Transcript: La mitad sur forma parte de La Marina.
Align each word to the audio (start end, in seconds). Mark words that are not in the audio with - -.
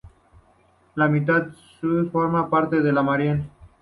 La 0.95 1.07
mitad 1.07 1.51
sur 1.79 2.09
forma 2.11 2.49
parte 2.49 2.81
de 2.81 2.91
La 2.91 3.03
Marina. 3.03 3.45